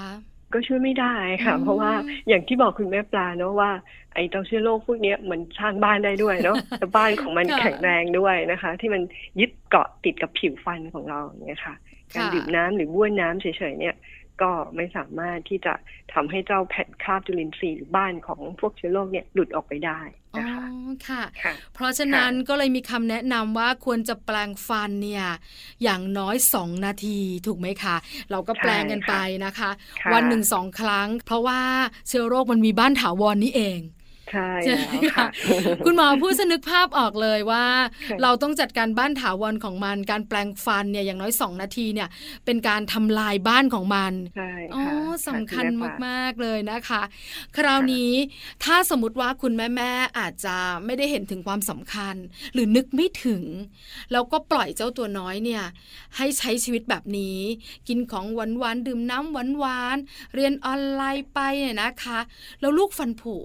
[0.53, 1.91] ก็ช่วยไม่ได้ค่ะอืมเพราะว่า
[2.27, 3.71] อย่างที่บอกคุณแม่ปลาเนาะว่า
[4.13, 9.01] ไอ้เจ้าเชื้อโรคพวกเนี้ยมันสร้างบ้านได้ด้วยเนาะแต่บ้านของมันค่ะแข็งแรงด้วยนะคะ ที่มัน
[9.39, 11.75] ยึดเกาะติดกับผิวฟันของเราอย่างเงี้ยค่ะ
[12.15, 13.95] การค่ะดื่มน้ำหรือบ้วนน้ำเฉยๆเนี่ย
[14.41, 15.73] ก็ไม่สามารถที่จะ
[16.13, 19.99] ทำให้เจ้าแผ่นคราบจุลินทรีย์หรือบ้านของพวกเชื้อโรคเนี่ยหลุดออกไปได้
[20.36, 20.67] อ๋อนะคะ
[21.08, 25.25] ค่ะค่ะ เพราะฉะนั้นก็เลยมีคำแนะนำว่าควรจะแปลงฟันเนี่ย
[25.84, 27.95] อย่างน้อย 2 นาทีถูกไหมคะ
[28.32, 31.62] เราก็แปลงกันไปนะคะค่ะวันหนึ่งสองครั้ง เพราะว่า
[32.08, 33.80] เชื้อโรคมันมีบ้านถาวรนี่เอง
[34.32, 35.28] ใช่ใช่แล้วค่ะ
[35.86, 37.65] คุณหมอพูดสนึกภาพออกเลยว่า
[38.10, 42.10] ค่ะเราต้องจัดการบ้านถาวรของมัน การแปลงฟันเนี่ยอย่างน้อย 2 นาทีเนี่ย
[42.46, 44.96] เป็นการทำลายบ้านของมันใช่อ๋อค่ะ
[45.28, 47.02] สำคัญณแปลมากๆเลยนะคะ
[47.58, 48.12] คราวนี้
[48.63, 52.15] ถ้าสมมติว่าคุณแม่แม่ๆอาจจะไม่ได้เห็นถึงความสำคัญ
[52.54, 53.44] หรือนึกไม่ถึง
[54.12, 55.63] แล้วก็ปล่อยเจ้าตัวน้อยเนี่ย
[56.18, 57.39] ให้ใช้ชีวิตแบบนี้
[57.88, 62.20] กินของหวานๆดื่มน้ำหวานๆเรียนออนไลน์ไปเนี่ยนะคะ
[62.60, 63.36] แล้วลูกฟันผุ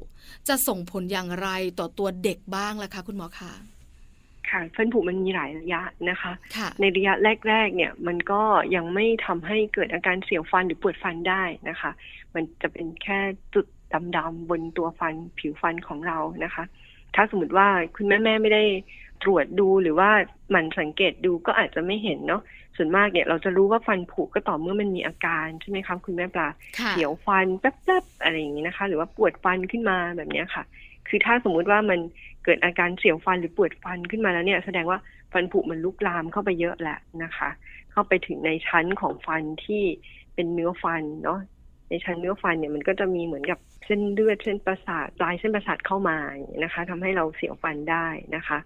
[0.48, 3.52] จะส่งผลอย่างไรต่อตัวเด็กบ้างล่ะคะ คุณหมอคะ
[4.50, 7.12] ค่ะฟันผุมันมีหลายระยะนะคะค่ะในระยะ
[7.48, 8.42] แรกๆเนี่ยมันก็
[8.74, 11.90] ยังไม่ทำให้เกิดอาการเสียวฟันหรือปวดฟันได้นะคะ
[12.34, 13.18] มันจะเป็นแค่
[13.54, 13.66] จุด
[14.16, 16.64] ดำๆบนตัวฟันผิวฟันของเรานะคะ
[17.14, 18.64] ถ้าสมมติว่าคุณแม่แม่ๆไม่ได้
[19.22, 20.10] ตรวจดูหรือว่า
[20.50, 22.42] หมันสังเกตดูก็อาจจะไม่เห็นเนาะ
[22.76, 26.48] ส่วนมากเนี่ยเราจะรู้ว่าฟันผุก็ต่อเมื่อมันมีอาการใช่ไหมคะคุณแม่ปลา
[26.78, 30.64] ค่ะเสียวฟันแป๊บๆอะไรอย่างนี้นะคะ หรือว่าปวดฟันขึ้นมาแบบเนี้ยค่ะ
[31.08, 32.00] คือคือถ้าสมมุติว่ามัน
[32.44, 34.98] เกิดอาการเสียวฟันหรือปวดฟันขึ้นมาแล้วเนี่ย แสดงว่า
[35.32, 37.48] ฟันผุมันลุกลามเข้าไปเยอะแหละนะคะ
[37.92, 39.82] เข้าไปถึงในชั้นของฟันที่
[40.34, 41.38] เป็นเนื้อฟันเนาะ
[41.88, 46.18] ในชั้นเนื้อฟันเนี่ยมันก็จะมีเหมือนกับเส้นเลือดเส้นประสาทปลายเส้นประสาทเข้ามา
[46.64, 48.58] นะคะทำให้เราเสียวฟันได้นะคะ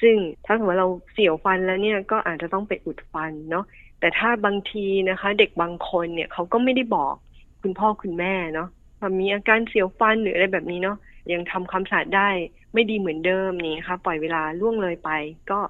[0.00, 3.64] ซึ่งถ้าสมมติเราเสียวฟันแล้วเนี่ยก็อาจจะต้องไปอุดฟันเนาะ
[4.00, 7.14] แต่ถ้าบางทีนะคะ เด็กบางคนเนี่ยเขาก็ไม่ได้บอก
[7.62, 8.68] คุณพ่อคุณแม่เนาะ
[9.00, 10.96] ว่ามีอาการเสียวฟันหรืออะไรแบบนี้เนาะ
[11.32, 12.28] ยังทำความสะอาดได้
[12.74, 15.10] ไม่ดีเหมือนเดิมนี่ค่ะ ปล่อยเวลาล่วงเลยไป
[15.50, 15.60] ก็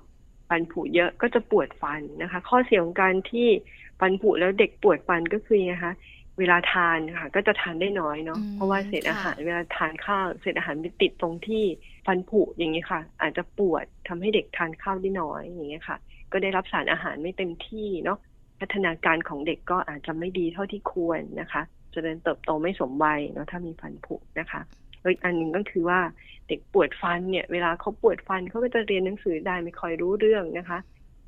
[0.48, 3.48] ฟันผุเยอะก็จะปวดฟันนะคะ ข้อเสียของการที่
[4.00, 5.92] ฟันผุแล้วเด็กปวดฟันก็คือนะคะ
[6.38, 11.64] เวลาทานค่ะก็จะทานได้น้อยเนาะเพราะว่าเศษอาหารเวลาทานข้าวเศษอาหารไปติดตรงที่
[12.06, 15.96] ฟันผุอย่างนี้ค่ะ อาจจะปวดทำให้เด็กทานข้าวได้น้อยอย่างนี้ค่ะ
[16.32, 18.18] ก็ได้รับสารอาหารไม่เต็มที่เนาะ
[18.60, 24.60] พัฒนาการของเด็กก็อาจจะไม่ดีเท่าที่ควรนะคะจเจริญเติบโตไม่สมวัยเนาะถ้ามีฟันผุนะคะ
[25.02, 26.00] อีกอันหนึ่งก็คือว่า
[26.48, 30.78] เด็กปวดฟันเนี่ย เวลาเขาปวดฟันเขาก็จะเรียนหนังสือได้ไม่ค่อยรู้เรื่องนะคะ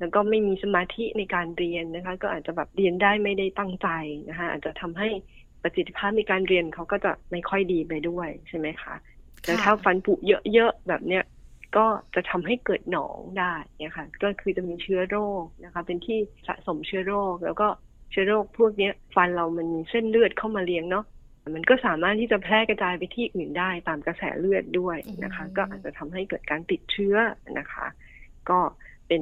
[0.01, 3.87] แล้วก็ไม่มีสมาธิในการเรียนนะคะ ก็อาจจะแบบเรียนได้ไม่ได้ตั้งใจ
[4.29, 5.09] นะคะอาจจะทำให้
[5.61, 8.93] ประสิทธิภาพในการเรียนเขาก็จะไม่ค่อยดีไปด้วยใช่ไหมคะ
[9.43, 10.13] แต่ถ้าฟันผุ
[10.53, 11.23] เยอะๆแบบเนี้ย
[11.77, 11.85] ก็
[12.15, 17.67] จะทำให้เกิดหนองได้เนี่ยค่ะก็คือจะมีเชื้อโรคนะคะ เป็นที่สะสมเชื้อโรค แล้วก็
[18.11, 21.05] เชื้อโรคพวกเนี้ย ฟันเรามันมีเส้นเลือดเข้ามาเลี้ยงเนาะ
[21.55, 27.15] มันก็สามารถที่จะแพร่กระจายไปที่อื่นได้ตามกระแสเลือดด้วยนะคะ ก็อาจจะทำให้เกิดการติดเชื้อ
[27.59, 27.85] นะคะ
[28.49, 28.59] ก็
[29.07, 29.21] เป็น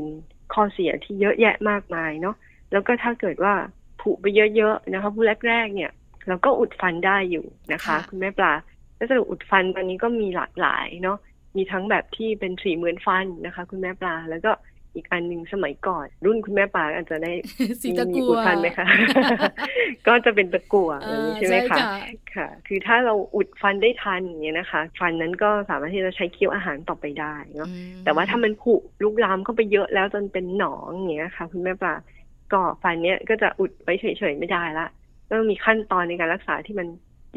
[0.53, 2.35] ข้อเสียที่เยอะแยะมากมายเนาะ
[2.71, 3.53] แล้วก็ถ้าเกิดว่า
[4.01, 5.91] ผุไปเยอะๆนะคะผู้แรกๆเนี่ย
[6.27, 8.53] เราก็อุดฟันได้อยู่นะคะ คุณแม่ปลา
[8.95, 11.17] แล้วสรุปอุดฟันตอนนี้ก็มีหลากหลายเนาะ
[11.55, 14.51] มีทั้งแบบที่เป็นสีเหมือนฟันนะคะ คุณแม่ปลาแล้วก็
[14.95, 17.31] อีกอันหนึ่งสมัยก่อน รุ่นคุณแม่ปาอาจจะได้
[17.81, 18.87] สีตะกัวทันไหมคะ
[20.07, 21.77] ก็จะเป็นตะกัวแบบนี้ใช่ไหมคะ
[22.35, 27.69] ค่ะ คือถ้าเราอุดฟันได้ทันอย่างเงี้ยนะคะ ฟันนั้นก็สามารถที่จะใช้เคี้ยวอาหารต่อไปได้เนาะ
[28.03, 28.73] แต่ว่าถ้ามันผุ
[29.03, 31.93] ลุกลามเข้าไปเยอะแล้วจนเป็นหนองอย่างเงี้ยค่ะ คุณแม่ปลา
[32.53, 34.87] ก็ฟันเนี้ยก็จะอุดไว้เฉยๆไม่ได้ละ
[35.29, 36.87] ต้องมีขั้นตอนในการรักษาที่มัน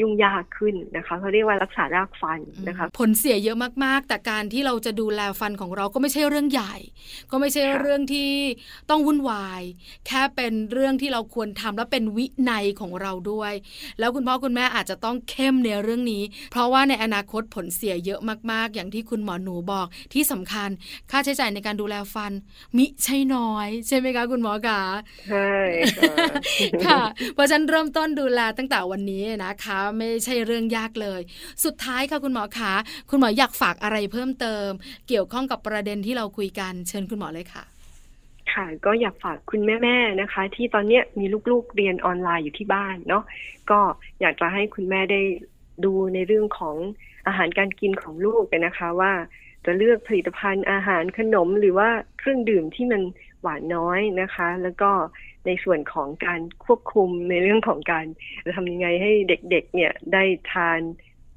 [0.00, 6.74] ยุ่งยากขึ้นนะคะเขาเรียกว่ารักษารากฟันนะคะผลเสียเยอะมากๆ แต่การที่เราจะดูแลฟันของเราก็ไม่ใช่เรื่องใหญ่
[7.30, 8.30] ก็ไม่ใช่เรื่องที่
[8.90, 9.62] ต้องวุ่นวาย
[10.06, 13.52] แค่เป็นเรื่องที่เราควรทำและเป็นวินัยของเราด้วย
[13.98, 18.20] แล้วคุณพ่อคุณแม่อาจจะต้องเข้มในเรื่องนี้ เพราะว่าในอนาคตผลเสียเยอะ
[18.52, 20.68] มาก ๆ อย่างที่คุณหมอหนูบอกที่สำคัญ
[21.10, 22.32] ค่าใช้จ่ายในการดูแลฟัน
[22.76, 24.80] มิใช่น้อย ใช่ไหมคะคุณหมอกา
[25.28, 25.50] ใช่
[26.86, 27.02] ค่ะ
[27.34, 31.20] เพราะฉะนั้นเริ่มต้นดูแลตั้งแต่วันนี้นะคะไม่ใช่เรื่องยากเลย
[31.64, 32.74] สุดท้ายค่ะคุณหมอคะ
[33.10, 34.68] คุณหมออยากฝากอะไรเพิ่มเติม
[35.08, 37.64] เกี่ยวข้องกับประเด็นที่เราคุยกันเชิญคุณหมอเลยค่ะ
[38.52, 43.24] ค่ะก็อยากฝากคุณแม่ๆนะคะ ที่ตอนนี้มีลูกๆเรียนออนไลน์อยู่ที่บ้านเนาะ
[43.70, 43.80] ก็
[44.20, 45.20] อยากจะให้คุณแม่ได้
[45.84, 46.76] ดูในเรื่องของ
[47.26, 49.12] อาหารการกินของลูกกันนะคะ ว่า
[49.64, 53.02] จะเลือกผลิตภัณฑ์อาหารขนมหรือว่าเครื่องดื่มที่มัน
[53.42, 54.90] หวานน้อยนะคะ แล้วก็
[55.46, 58.06] ในส่วนของการควบคุมในเรื่องของการ
[58.46, 60.80] จะทำยังไงให้เด็กๆ เนี่ยได้ทาน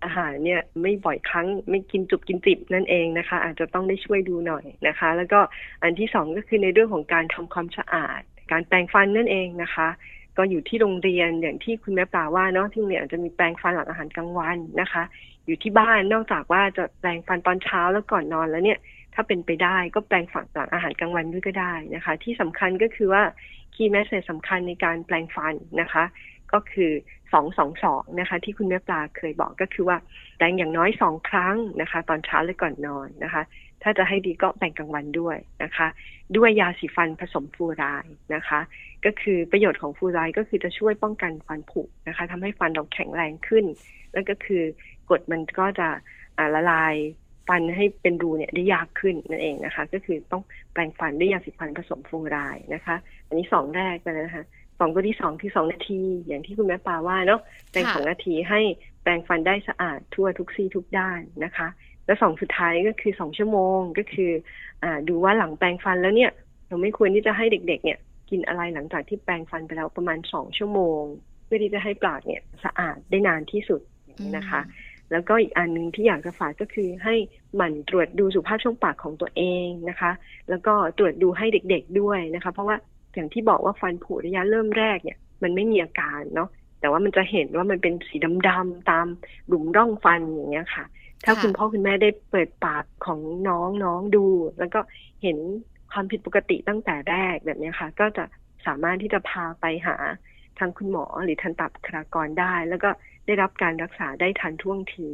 [0.03, 5.39] อาหารเนี่ยไม่บ่อยครั้งไม่กินจุบกินจิบนั่นเองนะคะ อาจจะต้องได้ช่วยดูหน่อยนะคะ แล้วก็
[5.83, 9.87] อันที่สองก็คือในเรื่องของการทำความสะอาด การแปรงฟันนั่นเองนะคะ
[10.37, 15.03] ก็อยู่ที่โรงเรียนอย่างที่คุณแม่ปลาว่าเนาะที่โรงเรียนอาจจะมีแปรงฟันหลังอาหารกลางวันนะคะ
[15.45, 18.79] อยู่ที่บ้านนอกจากว่าจะแปรงฟันตอนเช้าแล้วก่อนนอนแล้วเนี่ย
[19.13, 23.23] ถ้าเป็นไปได้ก็แปรงฟันหลังอาหารกลางวันด้วยก็ได้นะคะ ที่สำคัญก็คือว่า
[23.75, 26.03] key message สำคัญในการแปรงฟันนะคะ
[26.53, 26.91] ก็คือ
[27.33, 29.97] สองสองสองนะคะ ที่คุณแม่ปลาเคยบอกก็คือว่า
[30.37, 33.43] แปลงอย่างน้อยสองครั้งนะคะ ตอนเช้าและก่อนนอนนะคะ
[33.83, 35.87] ถ้าจะให้ดีก็แปลงกลางวันด้วยนะคะ
[36.37, 38.59] ด้วยยาสีฟันผสมฟูรายนะคะ
[39.05, 43.65] ก็คือประโยชน์ของฟูรายก็คือจะช่วยป้องกันฟันผุนะคะทำให้ฟันเราแข็งแรงขึ้น
[44.13, 44.63] แล้วก็คือ
[45.09, 45.87] กดมันก็จะ
[46.55, 46.95] ละลาย
[47.47, 52.95] ฟันให้เป็นรูเนี่ยได้ยากขึ้นนั่นเองนะคะ ก็คือต้องแปลงฟันด้วยยาสีฟันผสมฟูรายนะคะ
[53.27, 54.45] อันนี้สองแรกไปแล้วนะคะ
[54.79, 58.59] สองตัวที่สองที่สองนาที อย่างที่คุณแม่ปาว่าเนาะแปลงสองนาทีให้
[59.03, 61.67] แปลงฟันได้สะอาดทั่วทุกซี่ทุกด้านนะคะ
[62.05, 64.31] แล้วสองสุดท้ายก็คือสองชั่วโมงก็คือ
[64.83, 66.31] อ่าดูว่าหลังแปลงฟันแล้วเนี่ย
[66.67, 71.01] เราไม่ควรที่จะให้เด็ก ๆ เนี่ย กินอะไรหลังจากที่แปลงฟันไปแล้วประมาณสองชั่วโมง
[71.45, 73.81] เพื่อที่จะให้ปากเนี่ยสะอาดได้นานที่สุด
[74.37, 74.61] นะคะ
[75.11, 77.15] แล้วก็อีกอันหนึ่งที่อยากจะฝากก็คือให้
[77.55, 80.11] หมั่นตรวจดูสุขภาพช่องปากของตัวเองนะคะ
[80.49, 82.77] แล้วก็ตรวจดูให้เด็ก ๆด้วยนะคะ เพราะว่า
[83.15, 86.49] อย่างที่บอกว่าฟันผุระยะเริ่มแรกเนี่ย มันไม่มีอาการเนาะ
[86.79, 88.15] แต่ว่ามันจะเห็นว่ามันเป็นสี
[88.47, 89.07] ดำๆตาม
[89.47, 90.85] หลุมร่องฟันอย่างเงี้ยค่ะ
[91.25, 94.25] ถ้าคุณพ่อคุณแม่ได้เปิดปากของน้องน้องดู
[94.59, 94.79] แล้วก็
[95.23, 95.37] เห็น
[95.91, 98.23] ความผิดปกติตั้งแต่แรกแบบนี้ค่ะ ก็จะ
[98.65, 99.95] สามารถที่จะพาไปหา
[100.59, 102.89] ทางคุณหมอหรือทันตบุคลากรได้ แล้วก็
[103.25, 105.09] ได้รับการรักษาได้ทันท่วงที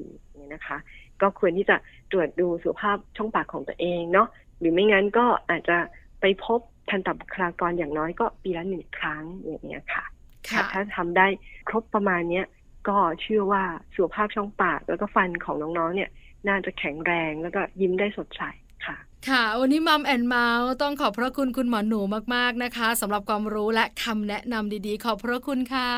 [0.53, 0.77] นะคะ
[1.21, 1.77] ก็ควรที่จะ
[2.11, 4.27] ตรวจดูสุขภาพช่องปากของตัวเองเนาะ
[4.59, 5.77] หรือไม่งั้นก็อาจจะ
[6.21, 10.03] ไปพบ ทันตบุคลากรอย่างน้อยก็ปีละหนึ่งครั้งอย่างเงี้ยค่ะ
[10.49, 11.27] ค่ะถ้าทำได้
[11.69, 12.45] ครบประมาณเนี้ย
[12.87, 13.63] ก็เชื่อว่า
[13.95, 16.09] สุขภาพช่องปาก แล้วก็ฟันของน้องๆเนี่ย
[16.47, 18.41] น่าจะแข็งแรงแล้วก็ยิ้มได้สดใส
[18.85, 18.97] ค่ะ
[19.29, 22.01] ค่ะ วันนี้มัมแอนเมาส์ต้องขอบพระคุณคุณหมอหนู
[22.35, 25.91] มากๆนะคะสำหรับความรู้และคำแนะนำดีๆ ขอบพระคุณค่ะ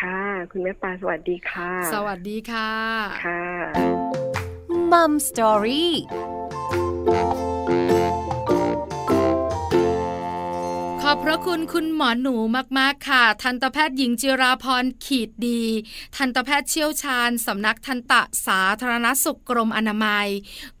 [0.00, 2.72] ค่ะ คุณแม่ปลาสวัสดีค่ะ สวัสดีค่ะ
[3.24, 3.44] ค่ะ
[4.92, 5.92] มัมสตอรี่
[11.10, 12.34] อบพระคุณคุณหมอหนู
[12.78, 15.62] มากๆค่ะ ทันตแพทย์หญิงจิราพรขีดดี
[16.16, 18.12] ทันตแพทย์เชี่ยวชาญสำนักทันต
[18.46, 20.28] สาธารณสุขกรมอนามัย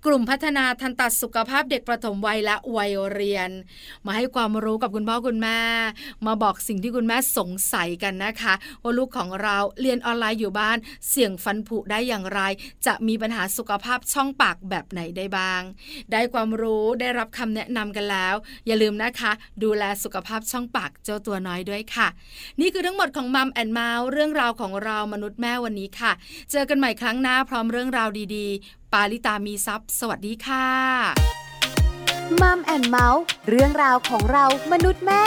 [0.06, 3.50] กลุ่มพัฒนาทันตสุขภาพเด็กประถมวัยและวัยเรียน
[4.06, 5.58] มาให้ความรู้กับคุณพ่อคุณแม่
[6.26, 12.40] มาบอกสิ่งที่คุณแม่สงสัยกันนะคะว่าลูกของเราเรียนออนไลน์อยู่บ้าน เสี่ยงฟันผุได้อย่างไร
[12.86, 15.62] จะมีปัญหาสุขภาพช่องปากแบบไหนได้บ้าง
[16.12, 18.34] ได้ความรู้ได้รับคำแนะนำกันแล้ว
[18.66, 22.08] อย่าลืมนะคะ ดูแลสุขภาพช่องปากเจ้าตัวน้อยด้วยค่ะ
[22.60, 26.12] นี่คือทั้งหมดของมัมแอนเมาส์เรื่องราวของเรามนุษย์แม่วันนี้ค่ะ
[26.50, 30.68] เจอกันใหม่ครั้งหน้าพร้อมเรื่องราวดีๆปาลิตามีซัพ์สวัสดีค่ะ
[32.40, 35.24] มัมแอนเมาส์เรื่องราวของเรามนุษย์แม่